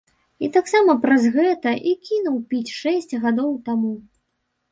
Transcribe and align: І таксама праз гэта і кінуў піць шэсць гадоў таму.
І 0.45 0.47
таксама 0.53 0.93
праз 1.03 1.25
гэта 1.35 1.73
і 1.91 1.93
кінуў 2.09 2.39
піць 2.53 2.75
шэсць 2.79 3.13
гадоў 3.27 3.51
таму. 3.67 3.93